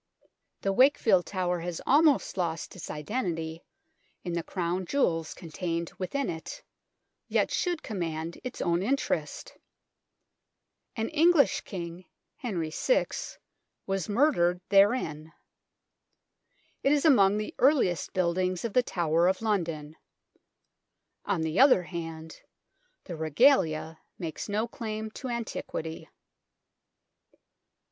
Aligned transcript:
The 0.61 0.73
Wakefield 0.73 1.27
Tower 1.27 1.59
has 1.59 1.79
almost 1.85 2.35
lost 2.35 2.75
its 2.75 2.89
identity 2.89 3.63
in 4.23 4.33
the 4.33 4.41
Crown 4.41 4.83
Jewels 4.87 5.35
contained 5.35 5.91
within 5.99 6.27
it, 6.27 6.63
yet 7.27 7.51
should 7.51 7.83
command 7.83 8.39
its 8.43 8.61
own 8.63 8.81
interest. 8.81 9.55
An 10.95 11.07
English 11.09 11.61
King, 11.65 12.05
Henry 12.37 12.71
VI, 12.71 13.05
was 13.85 14.09
murdered 14.09 14.59
therein. 14.69 15.33
It 16.81 16.91
is 16.91 17.05
among 17.05 17.37
the 17.37 17.53
earliest 17.59 18.11
buildings 18.13 18.65
of 18.65 18.73
the 18.73 18.81
Tower 18.81 19.27
of 19.27 19.39
London. 19.43 19.97
On 21.25 21.41
the 21.41 21.59
other 21.59 21.83
hand, 21.83 22.41
the 23.03 23.15
Regalia 23.15 23.99
makes 24.17 24.49
no 24.49 24.67
claim 24.67 25.11
to 25.11 25.27
antiquity. 25.27 26.09